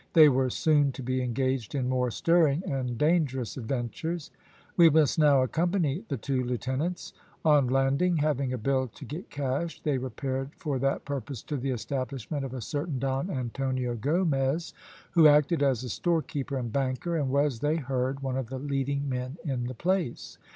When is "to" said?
0.93-1.03, 8.87-9.05, 11.43-11.55